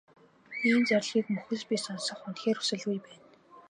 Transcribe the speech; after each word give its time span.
Ийм 0.67 0.81
зарлигийг 0.89 1.27
мөхөс 1.33 1.61
би 1.69 1.75
сонсох 1.85 2.21
үнэхээр 2.27 2.57
хүсэлгүй 2.59 2.97
байна. 3.05 3.25